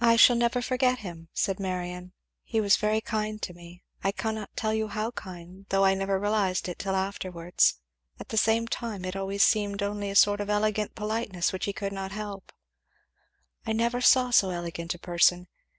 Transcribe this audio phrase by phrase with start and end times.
[0.00, 2.12] "I shall never forget him," said Marion.
[2.44, 6.68] "He was very kind to me I cannot tell how kind though I never realized
[6.68, 7.80] it till afterwards;
[8.18, 8.36] at the
[8.70, 12.52] time it always seemed only a sort of elegant politeness which he could not help.
[13.64, 15.48] I never saw so elegant a person.